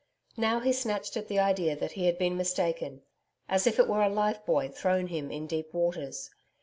Now 0.35 0.61
he 0.61 0.73
snatched 0.73 1.15
at 1.15 1.27
the 1.27 1.37
idea 1.37 1.75
that 1.75 1.91
he 1.91 2.07
had 2.07 2.17
been 2.17 2.35
mistaken, 2.35 3.03
as 3.47 3.67
if 3.67 3.77
it 3.77 3.87
were 3.87 4.01
a 4.01 4.09
life 4.09 4.43
buoy 4.47 4.67
thrown 4.69 5.05
him 5.09 5.29
in 5.29 5.45
deep 5.45 5.71
waters. 5.75 6.31